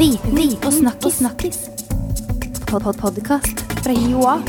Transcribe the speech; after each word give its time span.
Viten 0.00 0.56
og 0.64 0.72
snakkis. 0.72 1.14
snakkis. 1.14 1.58
Pod 2.66 2.82
-pod 2.82 2.96
Podkast 3.00 3.60
fra 3.84 3.92
Joa. 3.92 4.40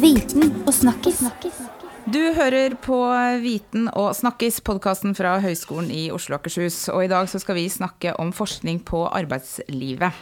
Viten 0.00 0.52
og 0.66 0.74
snakkis. 0.74 1.22
Du 2.04 2.20
hører 2.36 2.74
på 2.84 2.98
Viten 3.40 3.86
og 3.96 4.10
snakkis, 4.12 4.58
podkasten 4.60 5.14
fra 5.16 5.38
Høgskolen 5.40 5.86
i 5.88 6.10
Oslo 6.12 6.34
og 6.34 6.42
Akershus. 6.42 6.82
Og 6.92 7.06
i 7.06 7.08
dag 7.08 7.24
så 7.32 7.38
skal 7.40 7.56
vi 7.56 7.62
snakke 7.72 8.12
om 8.20 8.28
forskning 8.36 8.82
på 8.84 9.06
arbeidslivet. 9.08 10.12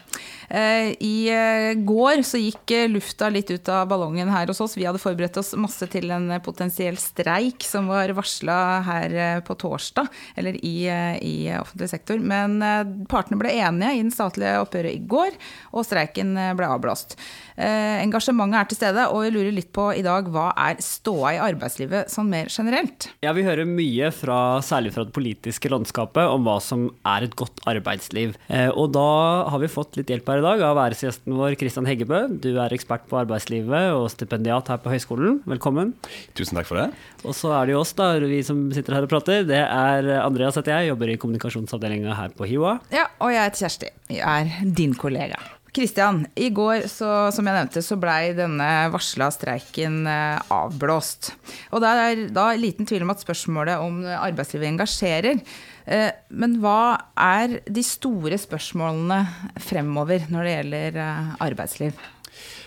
Eh, 0.46 0.92
I 1.02 1.16
eh, 1.34 1.72
går 1.82 2.22
så 2.28 2.38
gikk 2.38 2.70
eh, 2.76 2.86
lufta 2.86 3.26
litt 3.34 3.50
ut 3.50 3.70
av 3.74 3.88
ballongen 3.90 4.30
her 4.30 4.46
hos 4.46 4.62
oss. 4.62 4.76
Vi 4.78 4.86
hadde 4.86 5.02
forberedt 5.02 5.40
oss 5.42 5.56
masse 5.58 5.88
til 5.90 6.12
en 6.14 6.30
potensiell 6.46 7.00
streik 7.02 7.66
som 7.66 7.90
var 7.90 8.14
varsla 8.14 8.60
her 8.86 9.42
på 9.42 9.58
torsdag, 9.58 10.06
eller 10.38 10.60
i, 10.62 10.86
i 10.86 11.34
offentlig 11.58 11.90
sektor. 11.90 12.22
Men 12.22 12.62
partene 13.10 13.40
ble 13.42 13.56
enige 13.58 13.96
i 13.96 14.04
den 14.04 14.14
statlige 14.14 14.54
oppgjøret 14.62 15.00
i 15.00 15.02
går, 15.10 15.34
og 15.74 15.88
streiken 15.88 16.38
ble 16.54 16.70
avblåst. 16.76 17.18
Engasjementet 17.58 18.60
er 18.60 18.70
til 18.70 18.78
stede, 18.78 19.10
og 19.10 19.26
vi 19.26 19.34
lurer 19.34 19.54
litt 19.56 19.74
på 19.74 19.90
i 19.98 20.06
dag 20.06 20.30
hva 20.30 20.52
er 20.68 20.78
ståa 20.84 21.34
i 21.34 21.42
arbeidslivet 21.42 21.71
sånn 22.12 22.30
mer 22.32 22.50
generelt? 22.52 23.08
Ja, 23.24 23.32
Vi 23.32 23.44
hører 23.46 23.66
mye, 23.68 24.10
fra, 24.14 24.60
særlig 24.62 24.92
fra 24.94 25.04
det 25.06 25.14
politiske 25.16 25.70
landskapet, 25.72 26.24
om 26.28 26.44
hva 26.46 26.58
som 26.62 26.88
er 27.08 27.26
et 27.26 27.36
godt 27.38 27.62
arbeidsliv. 27.66 28.34
Og 28.76 28.92
da 28.94 29.06
har 29.50 29.62
vi 29.62 29.70
fått 29.72 29.96
litt 29.98 30.10
hjelp 30.12 30.28
her 30.28 30.42
i 30.42 30.46
dag 30.46 30.64
av 30.68 30.80
æresgjesten 30.84 31.34
vår 31.38 31.56
Kristian 31.60 31.88
Heggebø. 31.88 32.24
Du 32.42 32.50
er 32.60 32.74
ekspert 32.76 33.08
på 33.10 33.18
arbeidslivet 33.22 33.92
og 33.96 34.10
stipendiat 34.12 34.68
her 34.72 34.82
på 34.82 34.92
høyskolen. 34.92 35.40
Velkommen. 35.48 35.94
Tusen 36.38 36.58
takk 36.58 36.68
for 36.68 36.80
det. 36.82 36.88
Og 37.24 37.34
så 37.38 37.52
er 37.56 37.66
det 37.70 37.76
jo 37.76 37.80
oss, 37.82 37.94
da, 37.98 38.12
vi 38.20 38.42
som 38.46 38.66
sitter 38.74 38.98
her 38.98 39.06
og 39.08 39.12
prater. 39.12 39.46
Det 39.48 39.62
er 39.62 40.12
Andreas 40.22 40.58
heter 40.58 40.76
jeg, 40.78 40.92
jobber 40.92 41.12
i 41.14 41.18
kommunikasjonsavdelinga 41.22 42.14
her 42.18 42.36
på 42.36 42.48
HiOA. 42.50 42.76
Ja, 42.94 43.08
og 43.22 43.34
jeg 43.34 43.48
heter 43.48 43.64
Kjersti. 43.66 43.92
Jeg 44.18 44.22
er 44.22 44.72
din 44.76 44.94
kollega. 44.98 45.40
Kristian, 45.72 46.26
i 46.36 46.50
går 46.52 46.84
så, 46.92 47.08
som 47.32 47.46
jeg 47.48 47.56
nevnte, 47.56 47.80
så 47.80 47.96
blei 47.96 48.34
denne 48.36 48.68
varsla 48.92 49.30
streiken 49.32 50.02
eh, 50.04 50.40
avblåst. 50.52 51.30
Og 51.72 51.80
det 51.80 51.92
er 51.96 52.24
da 52.36 52.50
liten 52.60 52.88
tvil 52.88 53.06
om 53.06 53.12
at 53.14 53.22
spørsmålet 53.24 53.80
om 53.80 54.02
arbeidslivet 54.04 54.68
engasjerer. 54.68 55.40
Eh, 55.88 56.10
men 56.28 56.58
hva 56.60 56.98
er 57.16 57.62
de 57.64 57.84
store 57.88 58.36
spørsmålene 58.40 59.22
fremover 59.64 60.28
når 60.28 60.44
det 60.44 60.56
gjelder 60.58 61.00
eh, 61.06 61.32
arbeidsliv? 61.48 62.04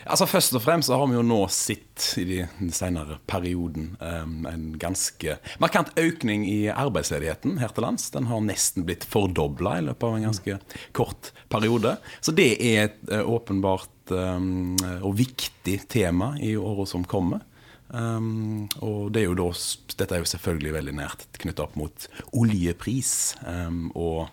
Altså 0.05 0.27
Først 0.29 0.53
og 0.53 0.61
fremst 0.61 0.89
så 0.91 0.99
har 0.99 1.07
vi 1.09 1.17
jo 1.17 1.23
nå 1.25 1.39
sett 1.49 2.03
i 2.21 2.25
den 2.27 2.69
senere 2.75 3.17
perioden 3.29 3.95
um, 3.97 4.45
en 4.45 4.65
ganske 4.77 5.37
markant 5.63 5.89
økning 5.97 6.45
i 6.45 6.67
arbeidsledigheten 6.69 7.57
her 7.61 7.73
til 7.73 7.87
lands. 7.87 8.11
Den 8.13 8.29
har 8.29 8.43
nesten 8.45 8.85
blitt 8.85 9.07
fordobla 9.09 9.79
i 9.79 9.87
løpet 9.87 10.05
av 10.05 10.17
en 10.19 10.27
ganske 10.27 10.59
kort 10.97 11.31
periode. 11.49 11.95
Så 12.21 12.35
det 12.37 12.51
er 12.59 12.83
et 12.83 13.01
uh, 13.09 13.23
åpenbart 13.33 14.13
um, 14.13 14.75
og 15.01 15.17
viktig 15.17 15.79
tema 15.89 16.35
i 16.37 16.53
året 16.53 16.93
som 16.93 17.07
kommer. 17.09 17.41
Um, 17.89 18.67
og 18.85 19.09
det 19.15 19.23
er 19.23 19.29
jo 19.31 19.39
da, 19.41 19.49
dette 19.97 20.17
er 20.17 20.21
jo 20.21 20.29
selvfølgelig 20.35 20.77
veldig 20.77 20.95
nært 21.01 21.27
knytta 21.41 21.65
opp 21.65 21.79
mot 21.81 22.07
oljepris. 22.29 23.33
Um, 23.41 23.89
og 23.97 24.27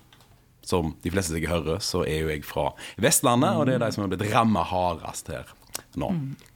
som 0.68 0.92
de 1.02 1.10
fleste 1.10 1.32
sikkert 1.32 1.56
hører, 1.56 1.82
så 1.82 2.04
er 2.04 2.26
jo 2.26 2.30
jeg 2.30 2.44
fra 2.46 2.68
Vestlandet, 3.00 3.56
og 3.56 3.66
det 3.66 3.78
er 3.78 3.86
de 3.86 3.90
som 3.94 4.04
har 4.04 4.12
blitt 4.12 4.28
ramma 4.34 4.68
hardest 4.68 5.32
her 5.32 5.48
nå. 6.00 6.10
Mm. 6.16 6.52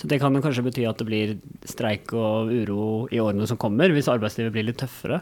Så 0.00 0.08
det 0.08 0.20
kan 0.22 0.36
kanskje 0.40 0.64
bety 0.64 0.86
at 0.88 1.00
det 1.00 1.06
blir 1.08 1.34
streik 1.68 2.14
og 2.16 2.48
uro 2.48 2.84
i 3.12 3.20
årene 3.20 3.48
som 3.48 3.58
kommer, 3.60 3.92
hvis 3.92 4.08
arbeidslivet 4.08 4.54
blir 4.54 4.64
litt 4.70 4.80
tøffere? 4.80 5.20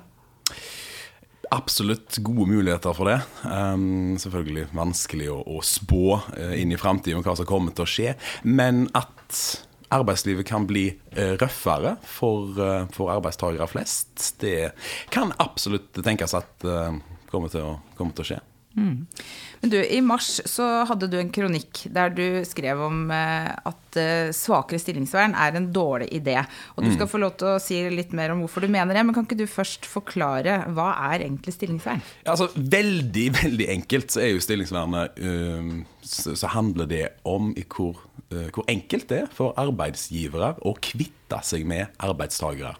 Absolutt 1.50 2.20
gode 2.22 2.47
muligheter 2.50 2.94
for 2.94 3.10
det. 3.10 3.16
Um, 3.42 4.14
selvfølgelig 4.20 4.69
vanskelig 4.77 5.30
å, 5.34 5.41
å 5.56 5.64
spå 5.66 6.20
uh, 6.20 6.52
inn 6.55 6.70
i 6.70 6.78
framtiden 6.78 7.25
hva 7.27 7.34
som 7.41 7.48
kommer 7.48 7.75
til 7.75 7.88
å 7.88 7.91
skje. 7.91 8.12
Men 8.47 8.84
at 8.98 9.64
arbeidslivet 9.91 10.47
kan 10.47 10.69
bli 10.69 10.87
uh, 10.92 11.34
røffere 11.41 11.97
for, 12.06 12.53
uh, 12.60 12.84
for 12.94 13.10
arbeidstakere 13.16 13.66
flest. 13.71 14.12
Det 14.38 14.71
kan 15.15 15.32
absolutt 15.42 15.98
tenkes 16.04 16.37
at 16.38 16.69
uh, 16.69 16.92
kommer, 17.32 17.50
til 17.50 17.65
å, 17.65 17.75
kommer 17.98 18.15
til 18.15 18.26
å 18.26 18.31
skje. 18.31 18.41
Mm. 18.78 19.27
Men 19.62 19.72
du, 19.72 19.77
I 19.83 19.99
mars 20.06 20.37
så 20.47 20.66
hadde 20.87 21.09
du 21.11 21.16
en 21.19 21.33
kronikk 21.34 21.83
der 21.91 22.12
du 22.15 22.25
skrev 22.47 22.78
om 22.87 23.11
at 23.11 23.99
svakere 24.37 24.78
stillingsvern 24.78 25.34
er 25.34 25.56
en 25.59 25.66
dårlig 25.75 26.06
idé. 26.15 26.37
Og 26.77 26.84
Du 26.84 26.93
mm. 26.93 26.94
skal 26.94 27.11
få 27.11 27.19
lov 27.19 27.34
til 27.41 27.50
å 27.50 27.62
si 27.62 27.81
litt 27.91 28.15
mer 28.15 28.31
om 28.31 28.44
hvorfor 28.44 28.62
du 28.62 28.71
mener 28.71 28.94
det, 28.94 29.03
men 29.03 29.16
kan 29.16 29.27
ikke 29.27 29.41
du 29.41 29.49
først 29.50 29.89
forklare 29.91 30.61
hva 30.77 30.93
er 31.11 31.27
egentlig 31.27 31.56
stillingsvern? 31.56 32.05
Ja, 32.22 32.37
altså, 32.37 32.53
veldig, 32.55 33.27
veldig 33.43 33.69
enkelt 33.75 34.15
så 34.15 34.22
er 34.22 34.31
jo 34.37 34.44
stillingsvernet 34.47 35.19
uh, 35.19 35.75
så, 36.06 36.53
handler 36.55 36.87
det 36.89 37.05
om 37.27 37.50
hvor 37.75 37.99
Eh, 38.28 38.50
hvor 38.53 38.66
enkelt 38.69 39.09
det 39.09 39.22
er 39.22 39.31
for 39.33 39.56
arbeidsgivere 39.56 40.53
å 40.69 40.75
kvitte 40.84 41.41
seg 41.47 41.65
med 41.69 41.95
arbeidstakere. 42.05 42.75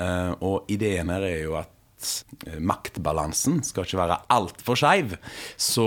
Eh, 0.00 0.32
og 0.40 0.70
ideen 0.72 1.12
her 1.12 1.26
er 1.26 1.42
jo 1.42 1.58
at 1.60 1.68
eh, 1.68 1.79
maktbalansen 2.58 3.60
skal 3.66 3.86
ikke 3.86 4.00
være 4.00 4.18
altfor 4.32 4.78
skeiv. 4.78 5.16
Så 5.60 5.86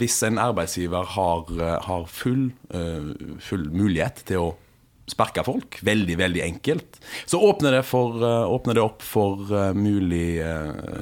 hvis 0.00 0.18
en 0.26 0.40
arbeidsgiver 0.42 1.08
har, 1.14 1.54
har 1.86 2.06
full, 2.10 2.48
full, 3.44 3.66
mulighet 3.74 4.24
til 4.30 4.46
å 4.46 4.52
sparke 5.10 5.44
folk, 5.44 5.78
veldig 5.84 6.16
veldig 6.16 6.42
enkelt, 6.46 6.98
så 7.28 7.42
åpner 7.44 7.78
det, 7.78 7.84
for, 7.84 8.22
åpner 8.24 8.78
det 8.78 8.84
opp 8.84 9.04
for 9.04 9.52
mulig 9.76 10.40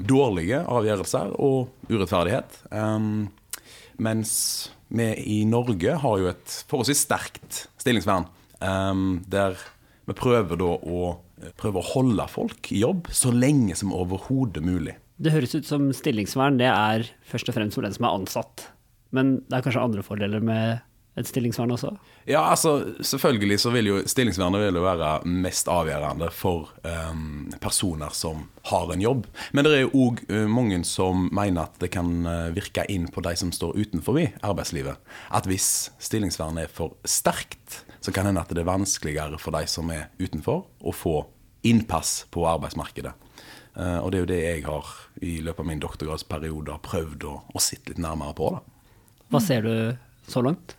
dårlige 0.03 0.64
avgjørelser 0.66 1.36
og 1.38 1.92
urettferdighet. 1.92 2.62
mens 4.03 4.32
vi 4.92 5.09
i 5.41 5.42
Norge 5.48 5.94
har 6.03 6.20
jo 6.20 6.28
et 6.28 6.56
forholdsvis 6.69 7.06
sterkt 7.06 7.66
stillingsvern. 7.80 8.26
Um, 8.62 9.22
der 9.26 9.56
vi 10.06 10.14
prøver 10.19 10.59
da 10.60 10.69
å, 10.76 11.14
prøve 11.58 11.80
å 11.80 11.88
holde 11.94 12.26
folk 12.30 12.72
i 12.72 12.82
jobb 12.82 13.10
så 13.12 13.32
lenge 13.34 13.76
som 13.78 13.94
overhodet 13.97 14.64
mulig. 14.64 14.97
Det 15.22 15.34
høres 15.34 15.54
ut 15.54 15.69
som 15.69 15.91
stillingsvern 15.94 16.58
det 16.60 16.70
er 16.70 17.06
først 17.28 17.50
og 17.50 17.58
fremst 17.58 17.78
for 17.78 17.86
den 17.86 17.94
som 17.94 18.08
er 18.08 18.16
ansatt. 18.16 18.66
Men 19.12 19.36
det 19.47 19.58
er 19.58 19.66
kanskje 19.66 19.84
andre 19.84 20.04
fordeler 20.06 20.42
med 20.44 20.80
et 21.20 21.28
stillingsvern 21.28 21.75
også? 21.75 21.91
Ja, 22.25 22.41
altså 22.48 22.94
selvfølgelig 23.04 23.58
så 23.60 23.72
vil 23.75 23.91
jo 23.91 23.98
stillingsvernet 24.08 24.62
vil 24.62 24.78
jo 24.80 24.84
være 24.86 25.10
mest 25.28 25.69
avgjørende 25.69 26.30
for 26.32 26.70
um, 26.86 27.50
personer 27.60 28.14
som 28.16 28.47
har 28.70 28.94
en 28.94 29.04
jobb. 29.04 29.26
Men 29.53 29.66
det 29.66 29.74
er 29.76 29.84
jo 29.84 30.06
òg 30.06 30.22
uh, 30.30 30.47
mange 30.48 30.80
som 30.88 31.28
mener 31.34 31.66
at 31.66 31.76
det 31.82 31.92
kan 31.92 32.24
uh, 32.24 32.48
virke 32.56 32.86
inn 32.92 33.10
på 33.12 33.24
de 33.26 33.34
som 33.36 33.53
står 33.53 33.76
utenfor 33.76 34.22
arbeidslivet. 34.41 34.97
At 35.34 35.48
hvis 35.50 35.91
stillingsvernet 36.00 36.64
er 36.64 36.72
for 36.72 36.97
sterkt, 37.04 37.82
så 38.02 38.12
kan 38.12 38.26
det 38.26 38.32
hende 38.32 38.42
at 38.42 38.52
det 38.52 38.62
er 38.64 38.68
vanskeligere 38.68 39.38
for 39.40 39.54
de 39.54 39.66
som 39.70 39.90
er 39.94 40.08
utenfor, 40.18 40.64
å 40.82 40.94
få 40.94 41.16
innpass 41.66 42.24
på 42.34 42.44
arbeidsmarkedet. 42.50 43.14
Uh, 43.72 44.02
og 44.02 44.10
det 44.12 44.18
er 44.18 44.22
jo 44.22 44.30
det 44.32 44.40
jeg 44.42 44.64
har 44.66 44.88
i 45.24 45.36
løpet 45.40 45.62
av 45.62 45.68
min 45.70 45.80
doktorgradsperiode 45.80 46.74
har 46.74 46.82
prøvd 46.84 47.28
å, 47.30 47.36
å 47.54 47.62
sitte 47.62 47.94
litt 47.94 48.02
nærmere 48.02 48.34
på. 48.36 48.50
da. 48.56 49.20
Hva 49.32 49.41
ser 49.41 49.64
du 49.64 49.74
så 50.28 50.42
langt? 50.44 50.74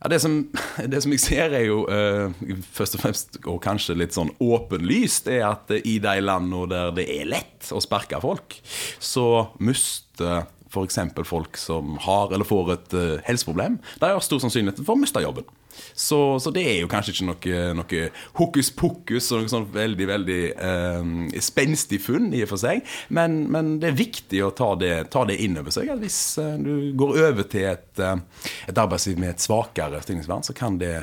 Ja, 0.00 0.10
det, 0.10 0.18
som, 0.24 0.40
det 0.92 1.02
som 1.04 1.14
jeg 1.14 1.22
ser, 1.22 1.54
er 1.54 1.68
jo 1.68 1.84
uh, 1.84 2.32
først 2.74 2.98
og 2.98 3.04
fremst, 3.04 3.38
og 3.44 3.60
kanskje 3.64 3.98
litt 4.00 4.16
sånn 4.16 4.32
åpenlyst, 4.42 5.30
er 5.32 5.46
at 5.52 5.70
i 5.78 5.98
de 6.02 6.16
landene 6.24 6.66
der 6.72 6.92
det 6.96 7.06
er 7.12 7.30
lett 7.30 7.70
å 7.70 7.82
sparke 7.84 8.20
folk, 8.24 8.58
så 8.98 9.50
mister 9.60 10.48
f.eks. 10.66 10.98
folk 11.28 11.56
som 11.60 11.96
har 12.04 12.34
eller 12.34 12.48
får 12.48 12.72
et 12.74 12.96
uh, 12.96 13.04
helseproblem, 13.28 13.78
de 14.00 14.10
har 14.10 14.24
stor 14.24 14.42
sannsynlighet 14.42 14.82
for 14.82 14.96
å 14.96 15.00
miste 15.04 15.22
jobben. 15.24 15.46
Så, 15.92 16.18
så, 16.42 16.52
det 16.54 16.64
er 16.66 16.78
jo 16.82 16.90
kanskje 16.90 17.14
ikke 17.14 17.28
noe, 17.28 17.60
noe 17.80 18.02
hokus 18.38 18.70
pokus 18.76 19.30
og 19.32 19.44
noe 19.44 19.52
sånn 19.52 19.68
veldig 19.74 20.08
veldig 20.10 20.40
eh, 20.54 21.40
spenstig 21.44 22.00
funn 22.04 22.30
i 22.36 22.42
og 22.44 22.52
for 22.54 22.62
seg. 22.62 22.84
Men, 23.08 23.42
men, 23.52 23.76
det 23.82 23.92
er 23.92 23.98
viktig 23.98 24.42
å 24.44 24.52
ta 24.56 24.72
det, 24.80 24.94
det 25.12 25.38
inn 25.42 25.58
over 25.60 25.74
seg. 25.74 25.92
Hvis 26.02 26.20
eh, 26.42 26.56
du 26.60 26.92
går 26.98 27.22
over 27.30 27.48
til 27.50 27.70
et, 27.72 27.90
eh, 28.02 28.50
et 28.70 28.82
arbeidsliv 28.84 29.20
med 29.22 29.34
et 29.34 29.46
svakere 29.46 30.02
stillingsvern, 30.04 30.46
så 30.46 30.56
kan 30.56 30.80
det 30.82 30.94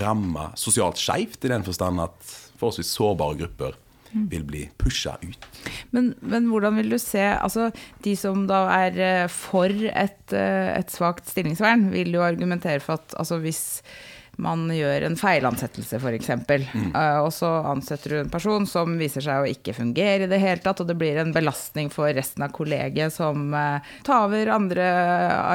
ramme 0.00 0.50
sosialt 0.58 0.98
skeivt, 0.98 1.44
i 1.44 1.52
den 1.52 1.64
forstand 1.66 2.02
at 2.02 2.36
forholdsvis 2.56 2.94
sårbare 2.96 3.38
grupper 3.42 3.76
vil 4.12 4.44
bli 4.46 4.64
pusha 4.80 5.16
ut. 5.22 5.46
Men, 5.94 6.12
men, 6.20 6.48
hvordan 6.50 6.78
vil 6.80 6.92
du 6.94 6.98
se 7.02 7.22
altså 7.22 7.70
De 8.04 8.14
som 8.18 8.46
da 8.48 8.66
er 8.76 9.00
eh, 9.02 9.28
for 9.32 9.70
et, 9.70 10.20
eh, 10.32 10.72
et 10.76 10.92
svakt 10.92 11.28
stillingsvern, 11.30 11.90
vil 11.94 12.14
jo 12.16 12.24
argumentere 12.26 12.80
for 12.80 13.00
at 13.00 13.16
altså 13.18 13.40
hvis 13.42 13.64
man 14.42 14.66
gjør 14.72 15.06
en 15.06 15.16
feilansettelse, 15.16 15.96
f.eks. 15.96 16.30
Mm. 16.46 16.90
Uh, 16.92 17.20
og 17.24 17.30
så 17.34 17.48
ansetter 17.72 18.12
du 18.12 18.16
en 18.20 18.32
person 18.32 18.66
som 18.68 18.96
viser 19.00 19.24
seg 19.24 19.42
å 19.42 19.50
ikke 19.50 19.74
fungere 19.76 20.26
i 20.26 20.30
det 20.30 20.40
hele 20.42 20.60
tatt, 20.64 20.82
og 20.82 20.90
det 20.90 20.98
blir 21.00 21.20
en 21.22 21.32
belastning 21.34 21.88
for 21.92 22.12
resten 22.16 22.44
av 22.44 22.52
kollegiet 22.56 23.14
som 23.14 23.48
uh, 23.56 23.78
tar 24.06 24.26
over 24.28 24.52
andre 24.52 24.88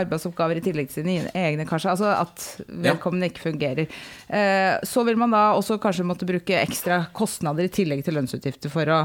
arbeidsoppgaver 0.01 0.61
i 0.61 0.65
tillegg 0.65 0.89
til 0.89 1.05
sine 1.05 1.33
egne, 1.37 1.67
kanskje. 1.69 1.93
Altså 1.93 2.09
at 2.15 2.47
vedkommende 2.67 3.29
ja. 3.29 3.33
ikke 3.35 3.47
fungerer. 3.51 3.99
Uh, 4.31 4.79
så 4.87 5.05
vil 5.07 5.19
man 5.21 5.35
da 5.35 5.51
også 5.59 5.77
kanskje 5.81 6.07
måtte 6.07 6.29
bruke 6.29 6.63
ekstra 6.63 7.03
kostnader 7.13 7.69
i 7.69 7.73
tillegg 7.73 8.05
til 8.05 8.17
lønnsutgifter 8.17 8.73
for 8.73 8.89
å 8.89 9.03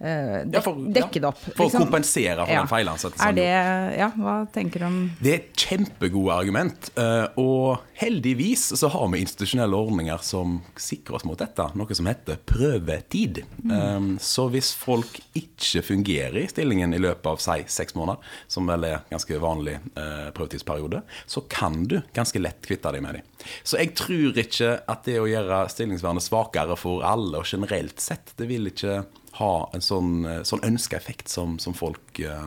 Ja, 0.00 0.60
for- 0.62 0.76
dek, 0.78 0.94
dekke 0.94 1.20
det 1.20 1.24
opp. 1.24 1.38
For 1.56 1.64
å 1.64 1.68
liksom. 1.68 1.86
kompensere 1.88 2.44
for 2.46 2.52
Ja. 2.52 2.60
den 2.62 2.68
feilansettelsen. 2.70 3.28
Er 3.28 3.32
det 3.32 3.98
Ja, 3.98 4.10
hva 4.10 4.46
tenker 4.52 4.78
du 4.78 4.84
om 4.86 5.10
Det 5.20 5.32
er 5.32 5.36
et 5.38 5.54
kjempegodt 5.56 6.30
argument, 6.32 6.90
eh, 6.96 7.26
og 7.36 7.80
heldigvis 7.98 8.72
så 8.78 8.88
har 8.90 9.08
vi 9.08 9.20
institusjonelle 9.24 9.74
ordninger 9.74 10.18
som 10.22 10.62
sikrer 10.76 11.14
oss 11.16 11.24
mot 11.24 11.36
dette, 11.38 11.66
noe 11.74 11.94
som 11.94 12.06
heter 12.06 12.36
prøvetid. 12.46 13.38
Eh, 13.70 13.98
Så 14.18 14.48
hvis 14.50 14.72
folk 14.74 15.20
ikke 15.34 15.82
fungerer 15.82 16.36
i 16.44 16.46
stillingen 16.46 16.94
i 16.94 16.98
løpet 16.98 17.26
av 17.26 17.38
si 17.40 17.64
seks 17.66 17.94
måneder, 17.94 18.18
som 18.46 18.66
vel 18.66 18.84
er 18.84 19.02
ganske 19.10 19.38
vanlig 19.40 19.78
eh, 19.96 20.30
prøvetidsperiode, 20.30 21.02
så 21.26 21.42
kan 21.48 21.84
du 21.86 22.00
ganske 22.14 22.40
lett 22.40 22.62
kvitte 22.62 22.92
deg 22.92 23.02
med 23.02 23.14
dem. 23.14 23.22
Så 23.64 23.78
jeg 23.78 23.94
tror 23.94 24.34
ikke 24.36 24.80
at 24.88 25.04
det 25.04 25.18
å 25.18 25.26
gjøre 25.28 25.68
stillingsvernet 25.70 26.22
svakere 26.22 26.76
for 26.78 27.02
alle, 27.02 27.38
og 27.38 27.44
generelt 27.44 27.98
sett, 28.00 28.32
det 28.36 28.48
vil 28.48 28.66
ikke 28.70 29.04
ha 29.38 29.54
en 29.74 29.84
sånn, 29.84 30.12
eh, 30.28 30.44
sånn 30.48 30.64
ønskeeffekt 30.66 31.32
som, 31.32 31.56
som 31.62 31.76
folk 31.76 32.20
eh, 32.20 32.46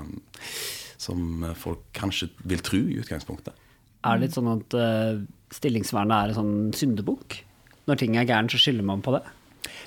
som 1.01 1.45
folk 1.57 1.81
kanskje 1.97 2.29
vil 2.45 2.61
tro 2.61 2.79
i 2.85 2.99
utgangspunktet. 3.01 3.57
Er 4.05 4.17
det 4.17 4.27
litt 4.27 4.37
sånn 4.37 4.49
at 4.51 4.75
eh, 4.77 5.21
stillingsvernet 5.53 6.15
er 6.15 6.31
en 6.31 6.37
sånn 6.37 6.55
syndebukk? 6.77 7.41
Når 7.89 8.01
ting 8.01 8.17
er 8.17 8.27
gærent, 8.29 8.53
så 8.53 8.61
skylder 8.61 8.85
man 8.85 9.01
på 9.05 9.15
det? 9.15 9.23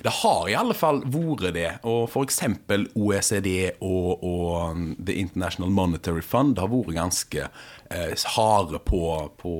Det 0.03 0.11
har 0.21 0.47
i 0.49 0.55
alle 0.57 0.75
fall 0.77 1.01
vært 1.11 1.55
det. 1.55 1.69
Og 1.87 2.07
f.eks. 2.09 2.41
OECD 2.95 3.49
og, 3.79 4.23
og 4.23 4.71
um, 4.71 4.85
The 4.99 5.17
International 5.19 5.71
Monetary 5.71 6.23
Fund 6.23 6.59
har 6.61 6.71
vært 6.71 6.95
ganske 6.95 7.47
harde 8.35 8.79
på, 8.85 9.01
på 9.37 9.53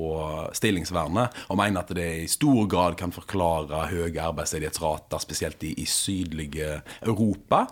stillingsvernet, 0.56 1.36
og 1.50 1.60
mener 1.60 1.84
at 1.84 1.94
det 1.96 2.08
i 2.24 2.28
stor 2.30 2.66
grad 2.70 2.98
kan 2.98 3.14
forklare 3.14 3.86
høye 3.92 4.22
arbeidsledighetsrater, 4.22 5.22
spesielt 5.22 5.62
i, 5.66 5.74
i 5.82 5.86
sydlige 5.86 6.80
Europa. 7.02 7.66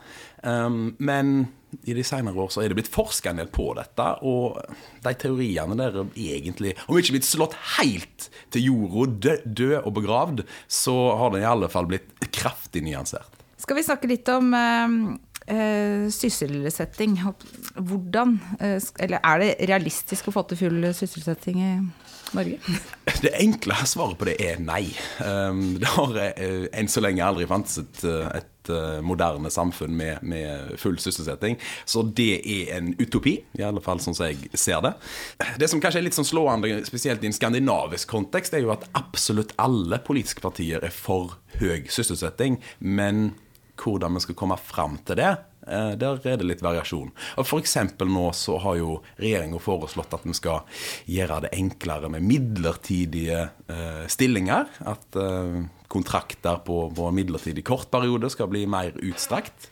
Um, 0.44 0.94
men 0.98 1.48
i 1.82 1.94
de 1.96 2.04
senere 2.06 2.38
år 2.38 2.52
så 2.54 2.62
er 2.62 2.70
det 2.70 2.78
blitt 2.78 2.92
forska 2.92 3.32
en 3.32 3.40
del 3.42 3.50
på 3.52 3.66
dette, 3.78 4.06
og 4.22 4.60
de 5.04 5.14
teoriene 5.18 5.76
der 5.78 6.00
er 6.02 6.10
egentlig 6.14 6.74
Om 6.86 6.98
ikke 7.00 7.16
blitt 7.16 7.28
slått 7.28 7.56
helt 7.78 8.28
til 8.54 8.68
jorda, 8.68 9.14
død, 9.26 9.46
død 9.58 9.76
og 9.80 9.94
begravd, 9.98 10.44
så 10.68 10.94
har 11.18 11.34
den 11.34 11.42
i 11.42 11.48
alle 11.48 11.70
fall 11.72 11.88
blitt 11.90 12.28
kraftig 12.34 12.84
nyansert. 12.86 13.40
Skal 13.58 13.78
vi 13.78 13.86
snakke 13.86 14.10
litt 14.10 14.28
om 14.28 14.52
eh, 14.54 14.98
eh, 15.46 16.08
sysselsetting? 16.12 17.18
Hvordan 17.74 18.38
eh, 18.60 18.80
Eller 18.98 19.20
er 19.22 19.42
det 19.42 19.68
realistisk 19.70 20.28
å 20.28 20.34
få 20.34 20.44
til 20.48 20.60
full 20.64 20.88
sysselsetting 20.94 21.60
i 21.62 21.74
Norge? 22.34 22.58
Det 23.24 23.32
enkle 23.40 23.76
svaret 23.88 24.18
på 24.20 24.26
det 24.28 24.34
er 24.42 24.58
nei. 24.60 24.88
Um, 25.20 25.78
det 25.80 25.88
har 25.94 26.16
eh, 26.20 26.66
enn 26.76 26.90
så 26.90 27.00
lenge 27.04 27.24
aldri 27.24 27.46
fantes 27.48 27.78
et, 27.80 28.02
eh, 28.04 28.40
et 28.40 28.70
moderne 29.04 29.50
samfunn 29.52 29.92
med, 29.96 30.22
med 30.24 30.74
full 30.80 30.96
sysselsetting. 31.00 31.58
Så 31.88 32.02
det 32.16 32.40
er 32.40 32.72
en 32.78 32.90
utopi, 32.96 33.34
i 33.56 33.64
alle 33.64 33.82
fall 33.84 34.00
sånn 34.00 34.16
som 34.16 34.28
jeg 34.28 34.48
ser 34.56 34.80
det. 34.84 34.94
Det 35.60 35.68
som 35.68 35.80
kanskje 35.84 36.00
er 36.00 36.06
litt 36.06 36.16
sånn 36.16 36.28
slående, 36.28 36.80
spesielt 36.88 37.24
i 37.24 37.28
en 37.28 37.36
skandinavisk 37.36 38.08
kontekst, 38.12 38.56
er 38.56 38.64
jo 38.64 38.72
at 38.72 38.88
absolutt 38.96 39.52
alle 39.60 40.00
politiske 40.04 40.44
partier 40.44 40.84
er 40.84 40.92
for 40.96 41.36
høy 41.60 41.84
sysselsetting. 41.92 42.60
Men 42.80 43.34
hvordan 43.80 44.16
vi 44.16 44.24
skal 44.24 44.38
komme 44.38 44.58
fram 44.60 44.98
til 45.06 45.18
det, 45.20 45.30
eh, 45.66 45.92
der 46.00 46.20
er 46.22 46.40
det 46.40 46.48
litt 46.48 46.64
variasjon. 46.64 47.12
Og 47.40 47.48
eksempel 47.60 48.10
nå 48.10 48.28
så 48.36 48.58
har 48.62 48.78
jo 48.80 48.98
regjeringa 49.20 49.60
foreslått 49.62 50.14
at 50.16 50.26
vi 50.26 50.36
skal 50.36 50.62
gjøre 51.10 51.44
det 51.46 51.54
enklere 51.58 52.10
med 52.12 52.26
midlertidige 52.26 53.42
eh, 53.68 54.04
stillinger. 54.10 54.70
At 54.86 55.18
eh, 55.20 55.62
kontrakter 55.94 56.62
på, 56.66 56.88
på 56.94 57.10
en 57.10 57.18
midlertidig 57.18 57.64
kort 57.66 57.90
periode 57.92 58.30
skal 58.32 58.50
bli 58.50 58.64
mer 58.66 58.96
utstrakt. 59.04 59.70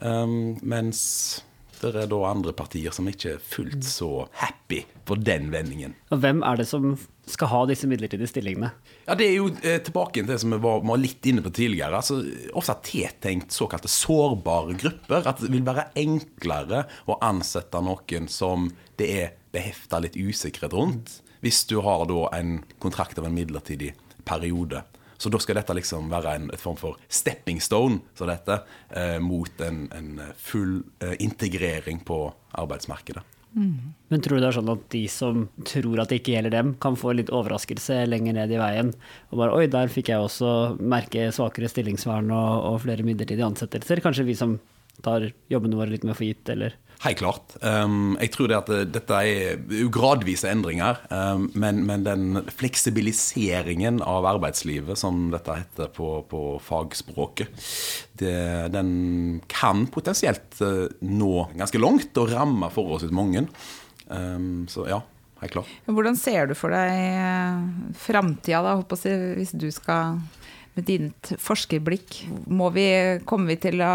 Um, 0.00 0.56
mens 0.64 1.44
det 1.80 1.94
er 2.04 2.10
da 2.10 2.18
andre 2.28 2.52
partier 2.56 2.92
som 2.94 3.08
ikke 3.10 3.34
er 3.36 3.42
fullt 3.42 3.86
så 3.86 4.10
happy 4.40 4.82
for 5.08 5.20
den 5.20 5.48
vendingen. 5.52 5.96
Og 6.12 6.20
hvem 6.22 6.42
er 6.46 6.60
det 6.60 6.68
som 6.70 6.92
skal 7.30 7.50
ha 7.52 7.60
disse 7.70 7.88
midlertidige 7.90 8.30
stillingene? 8.30 8.72
Ja, 9.06 9.14
Det 9.14 9.26
er 9.28 9.34
jo 9.36 9.48
eh, 9.62 9.80
tilbake 9.82 10.20
til 10.20 10.28
det 10.28 10.40
som 10.42 10.54
vi 10.54 10.60
var, 10.62 10.82
var 10.86 11.00
litt 11.00 11.26
inne 11.26 11.44
på 11.44 11.52
tidligere. 11.54 11.96
altså 11.96 12.20
Ofte 12.58 12.76
tiltenkt 12.86 13.54
såkalte 13.54 13.90
sårbare 13.90 14.76
grupper. 14.78 15.26
At 15.26 15.42
det 15.42 15.50
vil 15.52 15.66
være 15.66 15.88
enklere 16.00 16.84
å 17.06 17.18
ansette 17.24 17.82
noen 17.84 18.28
som 18.28 18.70
det 19.00 19.10
er 19.22 19.34
behefta 19.54 19.98
litt 20.02 20.18
usikkerhet 20.18 20.74
rundt, 20.76 21.20
hvis 21.40 21.64
du 21.66 21.80
har 21.82 22.04
da 22.06 22.28
en 22.36 22.60
kontrakt 22.82 23.18
av 23.18 23.26
en 23.26 23.34
midlertidig 23.34 23.94
periode. 24.28 24.84
Så 25.20 25.28
da 25.28 25.40
skal 25.42 25.58
dette 25.60 25.76
liksom 25.76 26.08
være 26.08 26.36
en 26.38 26.48
et 26.54 26.62
form 26.62 26.78
for 26.80 26.96
stepping 27.12 27.60
stone, 27.60 28.00
så 28.16 28.28
dette, 28.28 28.62
eh, 28.96 29.18
mot 29.20 29.60
en, 29.66 29.82
en 29.92 30.22
full 30.40 30.80
eh, 31.04 31.18
integrering 31.20 32.00
på 32.08 32.22
arbeidsmarkedet. 32.56 33.26
Men 33.52 34.22
tror 34.22 34.38
du 34.38 34.44
det 34.44 34.48
er 34.48 34.54
sånn 34.54 34.70
at 34.70 34.82
de 34.94 35.02
som 35.10 35.48
tror 35.66 36.00
at 36.00 36.12
det 36.12 36.20
ikke 36.20 36.36
gjelder 36.36 36.54
dem, 36.54 36.74
kan 36.82 36.98
få 36.98 37.16
litt 37.18 37.32
overraskelse 37.34 38.04
lenger 38.06 38.36
ned 38.36 38.52
i 38.54 38.60
veien? 38.60 38.92
Og 39.30 39.40
bare 39.42 39.56
oi, 39.58 39.64
der 39.70 39.90
fikk 39.90 40.12
jeg 40.12 40.22
også 40.22 40.52
merke 40.78 41.28
svakere 41.34 41.70
stillingsvern 41.70 42.30
og, 42.30 42.52
og 42.70 42.78
flere 42.84 43.06
midlertidige 43.06 43.48
ansettelser. 43.48 44.02
Kanskje 44.04 44.28
vi 44.28 44.38
som 44.38 44.56
tar 45.02 45.32
jobbene 45.50 45.80
våre 45.80 45.90
litt 45.90 46.06
mer 46.06 46.18
for 46.18 46.28
gitt, 46.28 46.46
eller 46.52 46.76
Helt 47.00 47.16
klart. 47.16 47.54
Um, 47.64 48.18
jeg 48.20 48.34
tror 48.34 48.50
det 48.50 48.56
at 48.58 48.70
dette 48.92 49.20
er 49.24 49.60
gradvise 49.92 50.50
endringer, 50.50 50.98
um, 51.08 51.46
men, 51.56 51.78
men 51.88 52.04
den 52.04 52.42
fleksibiliseringen 52.52 54.02
av 54.04 54.28
arbeidslivet, 54.28 55.00
som 55.00 55.30
dette 55.32 55.56
heter 55.62 55.88
på, 55.96 56.10
på 56.28 56.42
fagspråket, 56.60 57.54
det, 58.20 58.34
den 58.76 58.90
kan 59.48 59.86
potensielt 59.88 60.60
uh, 60.60 60.92
nå 61.00 61.46
ganske 61.54 61.80
langt 61.80 62.20
og 62.20 62.34
ramme 62.34 62.68
forholdsvis 62.74 63.16
mange. 63.16 63.46
Um, 64.12 64.66
så 64.68 64.84
ja, 64.90 65.00
helt 65.40 65.56
klart. 65.56 65.72
Hvordan 65.88 66.20
ser 66.20 66.50
du 66.50 66.56
for 66.58 66.74
deg 66.74 67.00
eh, 67.16 67.64
framtida, 67.96 68.60
da, 68.66 68.76
hvis 69.38 69.56
du 69.56 69.70
skal 69.72 70.20
med 70.76 70.86
ditt 70.86 71.32
forskerblikk, 71.42 72.20
må 72.46 72.70
vi, 72.74 72.86
kommer 73.28 73.52
vi 73.52 73.58
til 73.68 73.82
å 73.82 73.92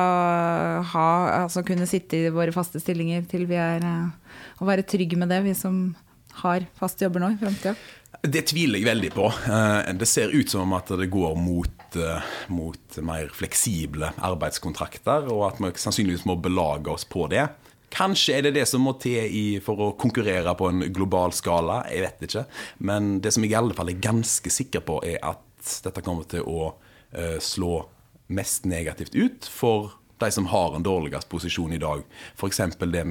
ha, 0.92 1.10
altså 1.44 1.64
kunne 1.68 1.88
sitte 1.90 2.20
i 2.20 2.34
våre 2.34 2.54
faste 2.56 2.82
stillinger 2.84 3.28
til 3.32 3.48
vi 3.50 3.60
er 3.60 3.86
eh, 3.86 4.40
Å 4.60 4.68
være 4.68 4.88
trygge 4.88 5.20
med 5.20 5.32
det, 5.32 5.42
vi 5.46 5.56
som 5.58 5.96
har 6.42 6.66
faste 6.80 7.06
jobber 7.06 7.24
nå 7.24 7.34
i 7.34 7.40
framtida? 7.40 7.76
Det 8.26 8.42
tviler 8.50 8.80
jeg 8.80 8.88
veldig 8.88 9.12
på. 9.16 9.28
Eh, 9.52 9.94
Det 9.96 10.08
ser 10.10 10.34
ut 10.34 10.50
som 10.52 10.74
at 10.76 10.92
det 11.00 11.08
går 11.12 11.36
mot, 11.40 11.96
eh, 11.96 12.34
mot 12.50 12.98
mer 13.04 13.32
fleksible 13.32 14.12
arbeidskontrakter, 14.18 15.30
og 15.32 15.48
at 15.52 15.62
vi 15.62 15.72
sannsynligvis 15.80 16.28
må 16.28 16.38
belage 16.42 16.92
oss 16.92 17.08
på 17.08 17.30
det. 17.32 17.48
Kanskje 17.96 18.36
er 18.36 18.48
det 18.48 18.56
det 18.58 18.66
som 18.68 18.84
må 18.84 18.96
til 19.00 19.62
for 19.64 19.80
å 19.80 19.94
konkurrere 19.96 20.52
på 20.58 20.68
en 20.68 20.84
global 20.92 21.32
skala, 21.32 21.84
jeg 21.88 22.04
vet 22.04 22.26
ikke. 22.28 22.46
Men 22.84 23.20
det 23.24 23.32
som 23.32 23.46
jeg 23.46 23.54
i 23.54 23.60
alle 23.60 23.78
fall 23.78 23.94
er 23.94 24.02
ganske 24.04 24.52
sikker 24.52 24.84
på, 24.84 25.00
er 25.06 25.22
at 25.24 25.45
dette 25.86 26.04
kommer 26.06 26.28
til 26.30 26.46
å 26.48 26.74
eh, 27.12 27.38
slå 27.44 27.84
mest 28.28 28.66
negativt 28.66 29.16
ut 29.16 29.46
for 29.50 29.94
de 30.18 30.32
som 30.32 30.48
har 30.50 30.76
en 30.76 30.84
dårligst 30.84 31.30
posisjon 31.30 31.74
i 31.76 31.82
dag. 31.82 32.04
F.eks. 32.38 32.62
det 32.80 33.04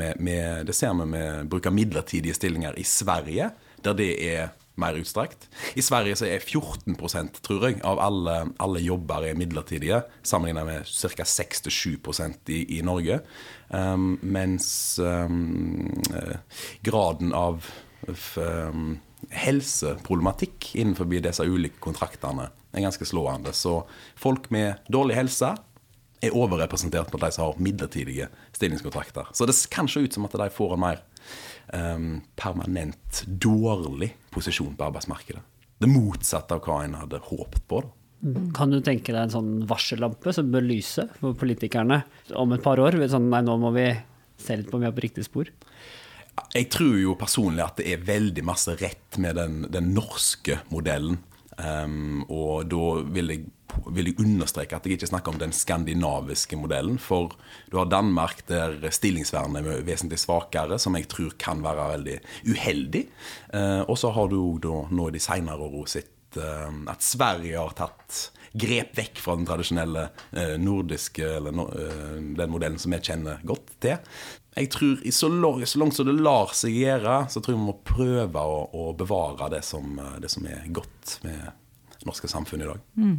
Det 0.65 0.75
ser 0.75 0.95
vi 0.95 1.07
med 1.07 1.49
bruk 1.49 1.67
av 1.67 1.75
midlertidige 1.75 2.35
stillinger 2.35 2.79
i 2.79 2.85
Sverige, 2.85 3.51
der 3.85 3.95
det 3.95 4.13
er 4.25 4.53
mer 4.75 4.97
utstrakt. 4.99 5.49
I 5.79 5.83
Sverige 5.83 6.17
så 6.19 6.27
er 6.27 6.43
14% 6.43 7.39
tror 7.45 7.69
jeg, 7.69 7.81
av 7.87 8.01
alle, 8.03 8.37
alle 8.59 8.83
jobber 8.83 9.29
er 9.29 9.39
midlertidige, 9.39 10.03
sammenlignet 10.27 10.67
med 10.67 10.91
ca. 11.15 11.27
6-7 11.29 12.49
i, 12.51 12.79
i 12.79 12.83
Norge. 12.83 13.21
Um, 13.69 14.19
mens 14.23 14.99
um, 14.99 15.93
graden 16.83 17.33
av 17.35 17.69
um, 18.37 18.99
helseproblematikk 19.31 20.75
innenfor 20.81 21.09
disse 21.09 21.45
ulike 21.45 21.81
kontraktene 21.83 22.49
er 22.75 22.85
ganske 22.85 23.07
slående. 23.07 23.53
Så 23.53 23.83
folk 24.19 24.51
med 24.55 24.83
dårlig 24.93 25.17
helse 25.19 25.55
er 26.25 26.37
overrepresentert 26.37 27.11
på 27.13 27.21
de 27.21 27.31
som 27.35 27.49
har 27.49 27.59
midlertidige 27.63 28.29
stillingskontrakter. 28.57 29.29
Så 29.33 29.47
det 29.47 29.57
kan 29.71 29.89
se 29.89 30.05
ut 30.05 30.15
som 30.17 30.27
at 30.29 30.37
de 30.41 30.49
får 30.53 30.75
en 30.75 30.85
mer 30.85 31.03
um, 31.73 32.23
permanent 32.37 33.25
dårlig 33.27 34.15
posisjon 34.35 34.77
på 34.77 34.89
arbeidsmarkedet. 34.89 35.43
Det 35.79 35.91
motsatte 35.91 36.57
av 36.57 36.65
hva 36.65 36.81
en 36.85 36.97
hadde 36.97 37.21
håpet 37.29 37.67
på. 37.69 37.83
Da. 37.85 37.93
Kan 38.57 38.73
du 38.73 38.79
tenke 38.81 39.13
deg 39.13 39.27
en 39.27 39.35
sånn 39.35 39.53
varsellampe 39.69 40.33
som 40.33 40.49
bør 40.53 40.65
lyse 40.65 41.05
for 41.19 41.37
politikerne 41.37 42.01
om 42.41 42.55
et 42.57 42.65
par 42.65 42.81
år? 42.81 42.97
Sånn, 43.11 43.29
nei, 43.33 43.43
nå 43.45 43.59
må 43.61 43.75
vi 43.75 43.91
se 44.41 44.57
litt 44.57 44.71
på 44.71 44.79
om 44.79 44.85
vi 44.85 44.89
er 44.89 44.97
på 44.97 45.05
riktig 45.05 45.27
spor. 45.27 45.51
Jeg 46.55 46.71
tror 46.75 46.97
jo 46.99 47.17
personlig 47.19 47.65
at 47.65 47.79
det 47.81 47.91
er 47.93 48.07
veldig 48.07 48.45
masse 48.47 48.75
rett 48.81 49.19
med 49.23 49.39
den, 49.39 49.63
den 49.73 49.93
norske 49.95 50.61
modellen. 50.73 51.21
Um, 51.55 52.25
og 52.35 52.67
da 52.67 52.87
vil 53.15 53.31
jeg, 53.31 53.45
vil 53.95 54.11
jeg 54.11 54.19
understreke 54.25 54.75
at 54.75 54.87
jeg 54.87 54.97
ikke 54.97 55.11
snakker 55.13 55.35
om 55.35 55.39
den 55.39 55.55
skandinaviske 55.55 56.59
modellen. 56.59 56.99
For 57.03 57.35
du 57.71 57.79
har 57.79 57.91
Danmark 57.91 58.43
der 58.51 58.79
stillingsvernet 58.95 59.63
er 59.63 59.87
vesentlig 59.87 60.19
svakere, 60.23 60.79
som 60.83 60.99
jeg 60.99 61.09
tror 61.13 61.37
kan 61.39 61.63
være 61.65 61.91
veldig 61.95 62.19
uheldig. 62.51 63.05
Uh, 63.55 63.83
og 63.87 63.99
så 64.01 64.11
har 64.15 64.31
du 64.33 64.41
da 64.63 64.85
nå 64.91 65.11
i 65.11 65.17
de 65.19 65.23
seinere 65.23 65.71
åra 65.71 65.87
sett 65.95 66.41
uh, 66.41 66.71
at 66.91 67.07
Sverige 67.07 67.61
har 67.61 67.79
tatt 67.79 68.25
grep 68.55 68.95
vekk 68.99 69.19
fra 69.19 69.35
den 69.39 69.47
tradisjonelle 69.49 70.05
eh, 70.31 70.55
nordiske, 70.63 71.27
eller 71.39 71.75
eh, 71.75 72.19
den 72.39 72.53
modellen 72.53 72.79
som 72.79 72.95
vi 72.95 73.01
kjenner 73.03 73.43
godt 73.47 73.75
til. 73.83 73.99
Jeg 74.55 74.71
tror 74.71 75.03
i 75.03 75.13
så, 75.13 75.29
langt, 75.29 75.69
så 75.69 75.81
langt 75.83 75.97
som 75.97 76.07
det 76.07 76.15
lar 76.23 76.55
seg 76.55 76.77
gjøre, 76.79 77.25
så 77.31 77.43
tror 77.43 77.55
jeg 77.55 77.61
vi 77.61 77.69
må 77.73 77.77
prøve 77.87 78.47
å, 78.47 78.59
å 78.71 78.89
bevare 78.97 79.51
det 79.57 79.65
som, 79.67 79.99
eh, 79.99 80.17
det 80.23 80.31
som, 80.31 80.47
er 80.47 80.69
godt 80.75 81.19
med 81.27 81.41
det 81.95 82.07
norske 82.07 82.31
samfunnet 82.31 82.67
i 82.67 82.71
dag. 82.71 82.85
Mm. 82.95 83.17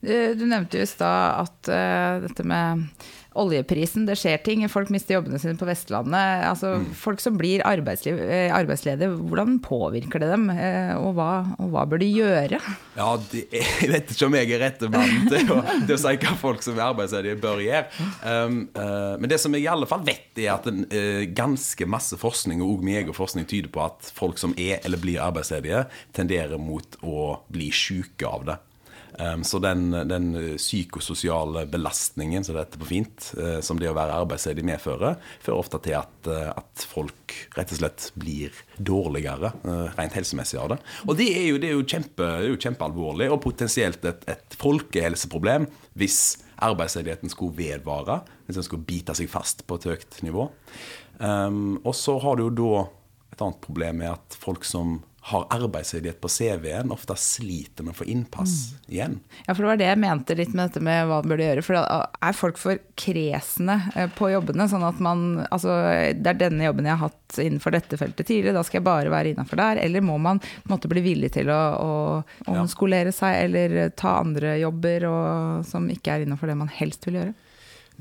Du, 0.00 0.14
du, 0.40 0.46
nevnte 0.50 0.80
jo 0.80 0.86
i 0.86 0.90
stad 0.90 1.44
at 1.44 1.70
uh, 1.70 2.24
dette 2.24 2.46
med 2.48 2.88
oljeprisen, 3.38 4.06
det 4.08 4.16
skjer 4.20 4.40
ting. 4.44 4.64
Folk 4.70 4.90
mister 4.94 5.18
jobbene 5.18 5.40
sine 5.42 5.56
på 5.58 5.66
Vestlandet. 5.68 6.44
Altså, 6.48 6.74
mm. 6.80 6.88
Folk 6.98 7.22
som 7.22 7.38
blir 7.38 7.62
eh, 7.64 8.54
arbeidsledige, 8.54 9.10
hvordan 9.14 9.58
påvirker 9.64 10.22
det 10.22 10.30
dem? 10.30 10.48
Eh, 10.52 10.94
og 10.98 11.14
hva, 11.18 11.30
og 11.58 11.72
hva 11.74 11.84
bør 11.90 12.02
de 12.02 12.10
gjøre? 12.12 12.60
Ja, 12.96 13.08
de, 13.32 13.44
Jeg 13.52 13.90
vet 13.90 14.12
ikke 14.14 14.28
om 14.28 14.38
jeg 14.38 14.52
er 14.54 14.62
rette 14.64 14.90
mann 14.92 15.28
til, 15.30 15.48
til, 15.50 15.94
å 15.96 16.00
si 16.00 16.14
hva 16.24 16.34
folk 16.40 16.64
som 16.64 16.78
er 16.78 16.86
arbeidsledige 16.86 17.40
bør 17.42 17.62
gjøre. 17.64 17.86
Um, 18.22 18.60
uh, 18.76 19.14
men 19.20 19.30
det 19.30 19.40
som 19.42 19.54
jeg 19.56 19.66
i 19.66 19.70
alle 19.70 19.88
fall 19.90 20.04
vet, 20.06 20.30
er 20.38 20.52
at 20.54 20.68
en, 20.70 20.84
uh, 20.90 21.24
ganske 21.34 21.88
masse 21.90 22.18
forskning, 22.20 22.62
og 22.62 22.76
også 22.76 22.88
min 22.90 23.00
egen 23.02 23.16
forskning, 23.16 23.48
tyder 23.50 23.72
på 23.74 23.82
at 23.86 24.12
folk 24.14 24.38
som 24.40 24.54
er 24.60 24.78
eller 24.84 25.00
blir 25.02 25.22
arbeidsledige, 25.24 25.84
tenderer 26.16 26.60
mot 26.60 26.98
å 27.02 27.40
bli 27.52 27.70
syke 27.74 28.28
av 28.28 28.46
det. 28.48 28.60
Um, 29.14 29.44
så 29.46 29.60
den, 29.62 29.92
den, 30.10 30.56
psykososiale 30.58 31.64
belastningen, 31.70 32.44
som 32.44 32.56
det 32.56 32.64
heter 32.64 32.80
på 32.82 32.88
fint, 32.88 33.28
uh, 33.38 33.60
som 33.62 33.78
det 33.78 33.90
å 33.90 33.94
være 33.94 34.16
arbeidsledig 34.24 34.64
medfører, 34.66 35.20
fører 35.44 35.60
ofte 35.60 35.78
til 35.84 35.94
at, 36.00 36.14
uh, 36.26 36.50
at, 36.50 36.86
folk 36.90 37.36
rett 37.54 37.70
og 37.76 37.78
slett 37.78 38.08
blir 38.18 38.56
dårligere 38.82 39.52
uh, 39.62 39.92
rent 39.94 40.18
helsemessig 40.18 40.58
av 40.58 40.72
det. 40.74 40.80
Og 41.06 41.14
det 41.20 41.28
er 41.30 41.46
jo, 41.46 41.60
det 41.62 41.70
er 41.70 41.76
jo, 41.76 41.86
kjempe, 41.94 42.26
det 42.26 42.48
er 42.48 42.54
jo 42.56 42.62
kjempealvorlig, 42.66 43.30
og 43.30 43.42
potensielt 43.44 44.04
et, 44.10 44.26
et, 44.34 44.58
folkehelseproblem 44.58 45.68
hvis 46.00 46.20
arbeidsledigheten 46.64 47.30
skulle 47.30 47.54
vedvare, 47.58 48.20
hvis 48.46 48.58
den 48.58 48.66
skulle 48.66 48.86
bite 48.88 49.14
seg 49.14 49.30
fast 49.30 49.62
på 49.68 49.78
et 49.78 49.88
høyt 49.92 50.20
nivå. 50.26 50.48
Um, 51.22 51.76
og 51.84 51.94
så 51.94 52.18
har 52.22 52.38
du 52.38 52.48
jo 52.48 52.54
da 52.58 52.84
et 53.34 53.42
annet 53.42 53.62
problem 53.62 54.00
med 54.02 54.14
at 54.14 54.38
folk 54.38 54.66
som 54.66 54.98
har 55.26 55.46
arbeidsledighet 55.50 56.20
på 56.20 56.28
CV-en, 56.28 56.90
ofte 56.92 57.14
sliter 57.16 57.84
med 57.86 57.94
å 57.94 57.96
få 57.96 58.04
innpass 58.12 58.52
mm. 58.72 58.80
igjen. 58.92 59.14
Ja, 59.46 59.54
for 59.54 59.64
det 59.64 59.70
var 59.70 59.78
det 59.80 59.86
jeg 59.88 60.00
mente 60.02 60.36
litt 60.36 60.50
med 60.52 60.68
dette 60.68 60.82
med 60.84 61.06
hva 61.08 61.22
man 61.22 61.30
burde 61.32 61.46
gjøre. 61.46 61.62
For 61.64 61.78
er 61.80 62.36
folk 62.36 62.60
for 62.60 62.82
kresne 63.00 63.78
eh, 63.94 64.10
på 64.18 64.28
jobbene? 64.34 64.66
Sånn 64.68 64.84
at 64.84 65.00
man 65.04 65.22
Altså, 65.48 65.78
det 66.18 66.28
er 66.28 66.40
denne 66.42 66.66
jobben 66.66 66.90
jeg 66.90 66.98
har 66.98 67.08
hatt 67.08 67.38
innenfor 67.40 67.72
dette 67.72 67.96
feltet 67.96 68.28
tidligere, 68.28 68.58
da 68.58 68.66
skal 68.66 68.82
jeg 68.82 68.86
bare 68.90 69.14
være 69.14 69.32
innafor 69.32 69.62
der. 69.62 69.80
Eller 69.86 70.04
må 70.04 70.18
man 70.20 70.42
på 70.44 70.66
en 70.66 70.74
måte 70.74 70.92
bli 70.92 71.00
villig 71.06 71.32
til 71.38 71.48
å, 71.54 71.62
å 71.80 72.58
omskolere 72.58 73.14
seg, 73.14 73.46
eller 73.46 73.94
ta 73.96 74.18
andre 74.20 74.58
jobber 74.60 75.08
og, 75.08 75.64
som 75.70 75.88
ikke 75.88 76.18
er 76.18 76.26
innafor 76.26 76.52
det 76.52 76.60
man 76.60 76.72
helst 76.82 77.08
vil 77.08 77.22
gjøre? 77.22 77.34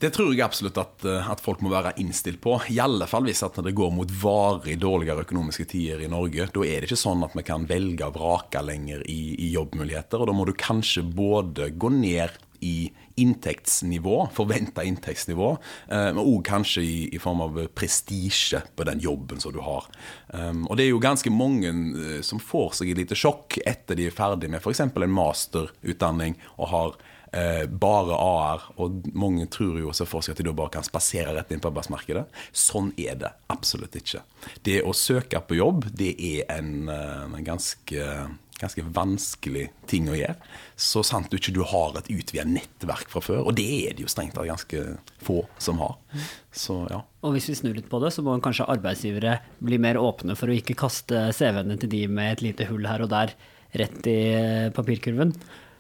Det 0.04 0.10
tror 0.12 0.34
jeg 0.34 0.44
absolutt 0.44 0.78
at, 0.82 1.06
eh, 1.08 1.30
at, 1.32 1.40
folk 1.40 1.62
må 1.64 1.70
være 1.72 1.94
innstilt 2.02 2.42
på. 2.44 2.58
I 2.74 2.82
alle 2.84 3.08
fall 3.08 3.24
hvis 3.24 3.44
at 3.46 3.56
det 3.64 3.72
går 3.78 3.94
mot 3.96 4.10
varig 4.20 4.76
dårligere 4.82 5.24
økonomiske 5.24 5.66
tider 5.72 6.04
i 6.04 6.10
Norge. 6.12 6.50
Da 6.52 6.66
er 6.68 6.84
det 6.84 6.90
ikke 6.90 7.00
sånn 7.06 7.24
at 7.24 7.38
vi 7.38 7.46
kan 7.48 7.68
velge 7.70 8.10
og 8.10 8.18
vrake 8.18 8.64
lenger 8.68 9.06
i, 9.08 9.22
i 9.40 9.54
jobbmuligheter. 9.54 10.20
Og 10.20 10.28
da 10.28 10.36
må 10.36 10.48
du 10.50 10.52
kanskje 10.60 11.06
både 11.08 11.70
gå 11.80 11.94
ned 11.96 12.36
i 12.64 12.92
inntektsnivå, 13.20 14.18
forventa 14.36 14.84
inntektsnivå, 14.88 15.50
eh, 15.88 16.10
men 16.16 16.20
òg 16.20 16.44
kanskje 16.48 16.84
i, 16.84 17.00
i, 17.16 17.20
form 17.22 17.44
av 17.46 17.62
prestisje 17.76 18.60
på 18.76 18.88
den 18.88 19.00
jobben 19.04 19.40
som 19.44 19.56
du 19.56 19.62
har. 19.64 19.88
Um, 20.34 20.64
og 20.68 20.80
det 20.80 20.88
er 20.88 20.94
jo 20.94 21.02
ganske 21.04 21.32
mange 21.32 21.72
uh, 21.72 22.20
som 22.26 22.44
får 22.44 22.80
seg 22.80 22.92
et 22.92 23.04
lite 23.04 23.20
sjokk 23.20 23.60
etter 23.68 24.00
de 24.00 24.08
er 24.10 24.16
ferdig 24.16 24.52
med 24.52 24.64
f.eks. 24.64 24.84
en 24.84 25.18
masterutdanning 25.20 26.40
og 26.58 26.72
har 26.72 26.96
eh, 27.34 27.66
bare 27.68 28.18
AR, 28.18 28.68
og 28.78 29.10
mange 29.18 29.48
tror 29.52 29.80
jo 29.82 29.90
også 29.92 30.08
for 30.10 30.26
seg 30.26 30.36
at 30.36 30.44
de 30.44 30.48
da 30.50 30.56
bare 30.58 30.76
kan 30.78 30.86
spasere 30.86 31.34
rett 31.36 31.52
inn 31.54 31.64
på 31.64 31.72
arbeidsmarkedet. 31.72 32.26
Sånn 32.52 32.94
er 33.02 33.18
det 33.22 33.34
absolutt 33.54 33.98
ikke. 34.00 34.24
Det 34.66 34.82
å 34.86 34.96
søke 34.98 35.42
på 35.44 35.60
jobb, 35.60 35.90
det 35.98 36.14
er 36.18 36.48
en, 36.60 36.90
eh, 36.90 37.28
en 37.28 37.52
ganske 37.52 38.08
ganske 38.64 38.84
vanskelig 38.96 39.66
ting 39.90 40.08
å 40.12 40.18
gjøre. 40.18 40.36
Så 40.80 41.04
sant 41.06 41.32
du 41.32 41.38
ikke 41.38 41.54
du 41.56 41.64
har 41.68 41.98
et 42.00 42.10
utvidet 42.14 42.48
nettverk 42.50 43.10
fra 43.12 43.22
før. 43.24 43.42
Og 43.48 43.58
det 43.58 43.66
er 43.66 43.98
det 43.98 44.06
jo 44.06 44.12
strengt 44.12 44.36
tatt 44.38 44.48
ganske 44.48 44.84
få 45.24 45.42
som 45.62 45.82
har. 45.84 45.98
Så, 46.52 46.78
ja. 46.92 47.02
Og 47.26 47.36
hvis 47.36 47.50
vi 47.52 47.58
snur 47.60 47.76
litt 47.78 47.90
på 47.92 48.00
det, 48.04 48.14
så 48.16 48.24
må 48.26 48.38
kanskje 48.44 48.70
arbeidsgivere 48.72 49.40
bli 49.64 49.82
mer 49.82 50.00
åpne 50.02 50.38
for 50.40 50.52
å 50.52 50.58
ikke 50.58 50.78
kaste 50.80 51.26
CV-ene 51.36 51.80
til 51.82 51.92
de 51.92 52.06
med 52.08 52.38
et 52.38 52.46
lite 52.46 52.70
hull 52.70 52.88
her 52.90 53.04
og 53.04 53.12
der 53.14 53.36
rett 53.74 54.10
i 54.10 54.20
papirkurven? 54.76 55.34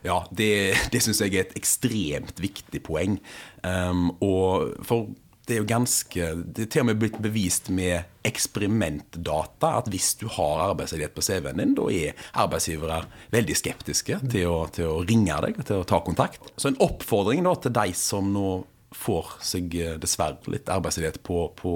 Ja, 0.03 0.21
det, 0.35 0.75
det 0.91 1.03
syns 1.03 1.21
jeg 1.23 1.33
er 1.33 1.45
et 1.45 1.57
ekstremt 1.59 2.39
viktig 2.43 2.83
poeng. 2.83 3.19
Um, 3.63 4.09
og 4.23 4.73
for 4.83 5.13
det 5.43 5.57
er 5.57 5.59
jo 5.59 5.67
ganske 5.67 6.27
Det 6.55 6.65
er 6.65 6.69
til 6.71 6.83
og 6.83 6.87
med 6.87 6.99
blitt 7.01 7.17
bevist 7.23 7.67
med 7.73 8.07
eksperimentdata 8.23 9.73
at 9.81 9.89
hvis 9.91 10.13
du 10.21 10.29
har 10.31 10.69
arbeidsledighet 10.69 11.15
på 11.15 11.23
CV-en 11.25 11.59
din, 11.59 11.73
da 11.75 11.87
er 11.91 12.21
arbeidsgivere 12.39 13.01
veldig 13.33 13.57
skeptiske 13.59 14.21
til 14.31 14.47
å, 14.47 14.61
til 14.71 14.87
å 14.87 15.01
ringe 15.03 15.35
deg, 15.43 15.59
til 15.67 15.81
å 15.81 15.87
ta 15.87 15.99
kontakt. 16.05 16.47
Så 16.55 16.71
en 16.71 16.79
oppfordring 16.83 17.43
til 17.59 17.75
de 17.75 17.91
som 17.99 18.31
nå 18.31 18.61
får 18.97 19.33
seg 19.43 19.75
eh, 19.79 19.95
dessverre 20.01 20.53
litt 20.53 20.69
arbeidsledighet 20.71 21.21
på, 21.25 21.47
på, 21.59 21.73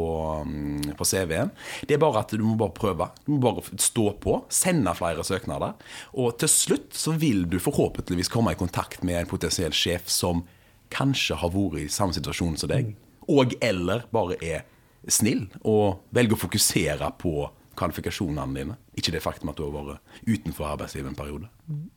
mm, 0.48 0.94
på 1.00 1.08
CV-en. 1.08 1.52
Det 1.88 1.98
er 1.98 2.02
bare 2.02 2.24
at 2.24 2.36
du 2.36 2.44
må 2.46 2.56
bare 2.60 2.76
prøve. 2.78 3.10
Du 3.26 3.34
må 3.36 3.42
bare 3.48 3.66
stå 3.82 4.10
på, 4.24 4.40
sende 4.54 4.94
flere 4.98 5.26
søknader. 5.28 5.76
Og 6.18 6.38
til 6.42 6.52
slutt 6.52 6.98
så 6.98 7.16
vil 7.20 7.46
du 7.50 7.60
forhåpentligvis 7.64 8.32
komme 8.34 8.54
i 8.54 8.60
kontakt 8.60 9.06
med 9.08 9.22
en 9.22 9.30
potensiell 9.32 9.76
sjef 9.76 10.10
som 10.12 10.46
kanskje 10.94 11.38
har 11.42 11.52
vært 11.52 11.84
i 11.84 11.92
samme 11.92 12.16
situasjon 12.16 12.58
som 12.60 12.72
deg, 12.72 12.94
og 13.28 13.58
eller 13.64 14.06
bare 14.16 14.38
er 14.40 14.64
snill 15.12 15.46
og 15.68 16.04
velger 16.16 16.38
å 16.38 16.44
fokusere 16.46 17.10
på 17.20 17.34
kvalifikasjonene 17.78 18.56
dine. 18.58 18.76
Ikke 18.98 19.14
det 19.14 19.22
faktum 19.22 19.52
at 19.52 19.60
du 19.60 19.68
har 19.68 19.76
vært 19.76 20.26
utenfor 20.26 20.72
arbeidslivet 20.72 21.12
en 21.12 21.18
periode. 21.18 21.50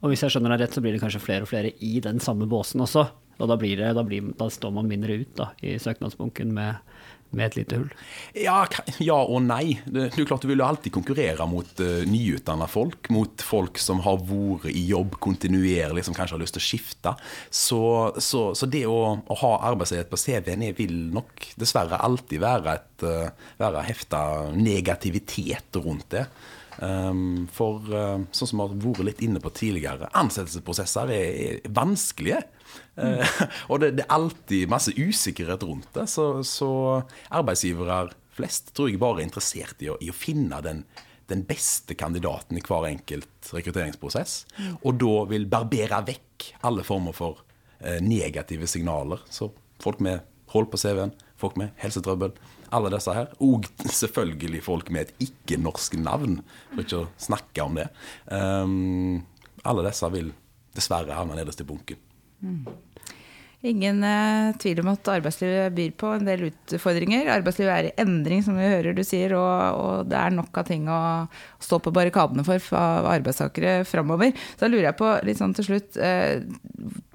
Og 0.03 0.13
hvis 0.13 0.25
jeg 0.25 0.35
skjønner 0.35 0.55
deg 0.55 0.67
rett, 0.67 0.77
så 0.77 0.83
blir 0.85 0.97
det 0.97 1.03
kanskje 1.03 1.23
flere 1.23 1.47
og 1.47 1.51
flere 1.51 1.73
i 1.81 1.97
den 2.05 2.21
samme 2.23 2.49
båsen 2.51 2.83
også. 2.85 3.07
Og 3.41 3.49
da, 3.49 3.57
blir 3.61 3.81
det, 3.81 3.95
da, 3.97 4.05
blir, 4.07 4.33
da 4.39 4.51
står 4.53 4.75
man 4.77 4.91
mindre 4.91 5.23
ut 5.23 5.33
da, 5.39 5.51
i 5.65 5.79
søknadsbunken 5.81 6.53
med, 6.55 6.81
med 7.33 7.47
et 7.47 7.57
lite 7.61 7.79
hull? 7.81 7.89
Ja, 8.37 8.59
ja, 9.01 9.17
og 9.17 9.41
nei. 9.47 9.79
Det, 9.87 10.11
er 10.11 10.29
klart 10.29 10.45
Du 10.45 10.51
vil 10.51 10.61
jo 10.61 10.67
alltid 10.67 10.93
konkurrere 10.95 11.47
mot 11.49 11.81
uh, 11.81 12.03
nyutdanna 12.09 12.69
folk. 12.71 13.09
Mot 13.15 13.45
folk 13.47 13.81
som 13.81 14.03
har 14.05 14.21
vært 14.29 14.69
i 14.75 14.85
jobb 14.91 15.17
kontinuerlig, 15.25 16.05
som 16.07 16.17
kanskje 16.17 16.37
har 16.37 16.45
lyst 16.45 16.59
til 16.59 16.65
å 16.65 16.69
skifte. 16.69 17.17
Så, 17.49 17.83
så, 18.21 18.45
så 18.57 18.71
det 18.71 18.85
å, 18.91 19.01
å 19.25 19.41
ha 19.43 19.57
arbeidsledighet 19.73 20.13
på 20.13 20.21
CV-en 20.21 20.69
vil 20.77 20.97
nok 21.17 21.51
dessverre 21.61 22.03
alltid 22.05 22.45
være, 22.45 22.77
et, 22.77 23.09
uh, 23.09 23.53
være 23.61 23.89
hefta 23.89 24.23
negativitet 24.57 25.81
rundt 25.81 26.11
det. 26.17 26.29
Um, 26.81 27.45
for 27.53 27.85
uh, 27.93 28.23
sånn 28.33 28.49
som 28.49 28.61
vi 28.61 28.65
har 28.65 28.79
vært 28.81 29.07
litt 29.11 29.25
inne 29.27 29.41
på 29.43 29.53
tidligere, 29.53 30.09
ansettelsesprosesser 30.17 31.13
er, 31.13 31.29
er 31.45 31.75
vanskelige. 31.77 32.45
Mm. 32.97 33.21
og 33.71 33.83
det, 33.83 33.93
det, 33.99 34.07
er 34.07 34.17
alltid 34.17 34.71
masse 34.73 34.95
usikkerhet 34.97 35.65
rundt 35.67 35.91
det. 35.97 36.07
Så, 36.11 36.33
så, 36.47 36.71
arbeidsgivere 37.29 38.03
flest 38.37 38.75
tror 38.77 38.91
jeg 38.91 39.01
bare 39.03 39.21
er 39.21 39.29
interessert 39.29 39.83
i 39.85 39.91
å, 39.93 39.99
i 40.01 40.11
å 40.13 40.17
finne 40.17 40.61
den, 40.65 40.85
den, 41.31 41.45
beste 41.49 41.97
kandidaten 41.99 42.59
i 42.59 42.65
hver 42.65 42.89
enkelt 42.91 43.53
rekrutteringsprosess. 43.55 44.45
Mm. 44.59 44.75
Og 44.81 45.01
da 45.03 45.15
vil 45.33 45.49
barbere 45.51 46.03
vekk 46.09 46.53
alle 46.69 46.87
former 46.87 47.17
for 47.17 47.45
eh, 47.79 48.01
negative 48.05 48.69
signaler. 48.71 49.23
Så 49.33 49.51
folk 49.83 50.03
med 50.05 50.25
hold 50.51 50.71
på 50.71 50.81
CV-en, 50.81 51.13
folk 51.39 51.57
med 51.61 51.75
helsetrøbbel, 51.81 52.35
alle 52.75 52.91
disse 52.95 53.15
her. 53.15 53.33
Og 53.45 53.69
selvfølgelig 54.03 54.65
folk 54.67 54.93
med 54.95 55.09
et 55.09 55.27
ikke-norsk 55.29 55.99
navn, 56.03 56.41
for 56.73 56.85
ikke 56.85 57.03
å 57.05 57.09
snakke 57.21 57.67
om 57.67 57.81
det. 57.81 57.89
Um, 58.27 59.27
alle 59.67 59.85
disse 59.89 60.09
vil 60.15 60.33
dessverre 60.77 61.17
havne 61.17 61.39
nederst 61.39 61.63
i 61.63 61.69
bunken. 61.69 61.99
Mm. 62.43 62.63
Ingen 63.61 63.99
uh, 64.01 64.55
tvil 64.57 64.79
om 64.81 64.89
at 64.95 65.09
arbeidslivet 65.13 65.75
byr 65.77 65.91
på 66.01 66.15
en 66.17 66.25
del 66.25 66.47
utfordringer. 66.47 67.29
Arbeidslivet 67.29 67.73
er 67.75 67.89
i 67.91 67.93
endring, 68.01 68.41
som 68.47 68.57
vi 68.57 68.71
hører 68.71 68.97
du 68.97 69.03
sier, 69.05 69.35
og, 69.37 69.77
og 69.77 70.09
det 70.09 70.17
er 70.17 70.33
nok 70.33 70.63
av 70.63 70.71
ting 70.71 70.89
å 70.89 71.01
stå 71.61 71.77
på 71.85 71.93
barrikadene 71.93 72.45
for 72.47 72.57
av 72.79 73.11
arbeidstakere 73.13 73.83
framover. 73.85 74.33
Så 74.55 74.65
da 74.65 74.73
lurer 74.73 74.89
jeg 74.89 74.99
på, 75.03 75.13
litt 75.29 75.43
sånn 75.43 75.53
til 75.59 75.69
slutt, 75.69 76.01
uh, 76.01 76.41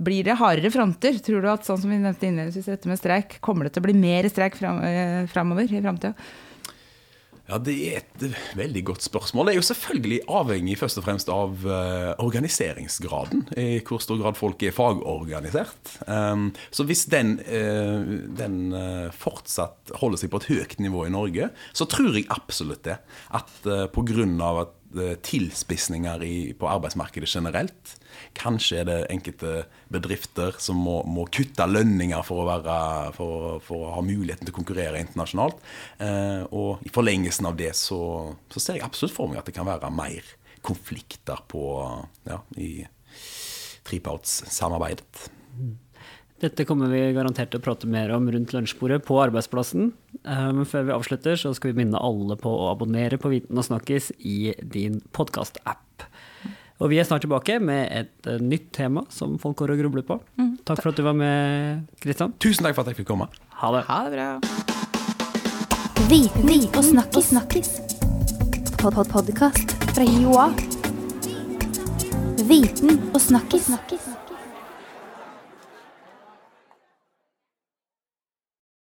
blir 0.05 0.29
det 0.29 0.38
hardere 0.38 0.70
fronter? 0.74 1.17
Tror 1.25 1.41
du 1.41 1.50
at 1.50 1.65
sånn 1.65 1.82
som 1.82 1.89
vi 1.89 1.98
nevnte 1.98 2.29
innledningsvis, 2.29 2.70
dette 2.75 2.94
med 2.94 3.01
streik, 3.01 3.39
kommer 3.41 3.65
det 3.65 3.74
til 3.74 3.82
å 3.82 3.89
bli 3.89 3.98
mer 3.98 4.29
streik 4.29 4.60
fram, 4.62 4.84
uh, 4.86 5.25
framover 5.34 5.65
i 5.65 5.82
framtida? 5.82 6.13
Ja, 7.46 7.60
Det 7.62 7.75
er 7.78 8.02
et 8.02 8.24
veldig 8.58 8.82
godt 8.90 9.06
spørsmål. 9.06 9.48
Det 9.48 9.54
er 9.54 9.60
jo 9.60 9.68
selvfølgelig 9.68 10.20
avhengig 10.34 10.78
først 10.80 10.98
og 10.98 11.06
fremst 11.06 11.30
av 11.30 11.66
uh, 11.68 12.14
organiseringsgraden. 12.24 13.44
I 13.62 13.84
hvor 13.86 14.02
stor 14.02 14.18
grad 14.22 14.40
folk 14.40 14.64
er 14.66 14.74
fagorganisert. 14.74 15.92
Um, 16.10 16.48
så 16.74 16.88
hvis 16.90 17.06
den, 17.14 17.38
uh, 17.46 18.02
den 18.40 18.74
uh, 18.74 19.14
fortsatt 19.14 19.94
holder 20.02 20.24
seg 20.24 20.34
på 20.34 20.42
et 20.42 20.50
høyt 20.50 20.80
nivå 20.82 21.06
i 21.06 21.14
Norge, 21.14 21.52
så 21.70 21.86
tror 21.90 22.18
jeg 22.18 22.25
absolutt 22.34 22.82
det. 22.88 22.98
At 23.30 23.54
uh, 23.70 23.86
pga. 23.94 24.25
at 24.25 24.74
eh, 24.74 24.82
tilspissninger 25.25 26.24
i, 26.25 26.36
på 26.58 26.70
arbeidsmarkedet 26.70 27.30
generelt. 27.30 27.96
Kanskje 28.38 28.82
er 28.82 28.88
det 28.90 28.98
enkelte 29.12 29.66
bedrifter 29.92 30.56
som 30.62 30.80
må, 30.82 30.98
må 31.08 31.28
kutte 31.34 31.68
lønninger 31.68 32.24
for 32.28 32.44
å, 32.44 32.48
være, 32.50 32.78
for, 33.18 33.60
for 33.66 33.88
å, 33.88 33.94
ha 33.98 34.04
muligheten 34.06 34.48
til 34.48 34.56
å 34.56 34.58
konkurrere 34.60 35.02
internasjonalt. 35.04 35.62
Eh, 36.04 36.44
og 36.56 36.86
i 36.86 36.94
forlengelsen 36.96 37.50
av 37.50 37.60
det 37.60 37.74
så, 37.78 38.02
så, 38.52 38.62
ser 38.62 38.80
jeg 38.80 38.88
absolutt 38.88 39.16
for 39.16 39.32
meg 39.32 39.42
at 39.42 39.50
det 39.50 39.56
kan 39.58 39.68
være 39.68 39.92
mer 39.94 40.36
konflikter 40.66 41.44
på, 41.52 41.64
ja, 42.28 42.42
i 42.58 42.86
trepartssamarbeidet. 43.86 45.28
Dette 46.44 46.65
kommer 46.68 46.92
vi 46.92 47.00
garantert 47.15 47.54
til 47.54 47.62
å 47.62 47.63
prate 47.63 47.88
mer 47.88 48.12
om 48.12 48.25
rundt 48.27 48.51
lunsjbordet 48.51 49.00
på 49.08 49.15
arbeidsplassen. 49.24 49.94
Eh, 50.20 50.50
men 50.51 50.68
før 50.68 50.89
vi 50.89 50.96
avslutter, 50.96 51.39
så 51.39 51.54
skal 51.56 51.72
vi 51.72 51.80
minne 51.84 52.01
alle 52.01 52.36
på 52.39 52.51
å 52.51 52.68
abonnere 52.74 53.20
på 53.22 53.32
Viten 53.32 53.56
og 53.56 53.63
snakkis 53.63 54.12
i 54.20 54.51
din 54.60 55.00
podkast-app. 55.15 56.04
Og 56.84 56.92
vi 56.92 57.00
er 57.00 57.08
snart 57.08 57.24
tilbake 57.24 57.56
med 57.63 57.88
et 57.88 58.27
eh, 58.27 58.42
nytt 58.44 58.68
tema 58.75 59.06
som 59.15 59.38
folk 59.39 59.62
går 59.62 59.77
og 59.77 59.86
grubler 59.86 60.04
på. 60.08 60.20
Mm. 60.36 60.58
Takk 60.68 60.84
for 60.84 60.92
at 60.92 61.00
du 61.00 61.06
var 61.08 61.15
med, 61.15 61.86
Kristian. 62.04 62.36
Tusen 62.44 62.68
takk 62.68 62.75
for 62.75 62.84
at 62.84 62.92
jeg 62.92 63.00
fikk 63.00 63.13
komme. 63.13 63.30
Ha 63.62 63.72
det. 63.77 63.86
Ha 63.88 64.01
det 64.04 64.12
bra. 64.18 64.27
Viten 66.12 66.51
og 66.68 66.84
snakkis. 66.84 67.32
snakkis. 67.32 67.72
Pod 68.75 68.94
-pod 68.94 69.08
Podkast 69.15 69.72
fra 69.96 70.04
Joa. 70.04 70.51
Viten 72.44 73.00
og 73.15 73.22
snakkis. 73.22 73.72
snakkis. 73.72 74.04